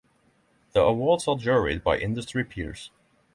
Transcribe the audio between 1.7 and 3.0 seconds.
by industry peers.